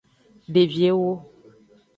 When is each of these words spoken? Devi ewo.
Devi 0.53 0.81
ewo. 0.89 1.11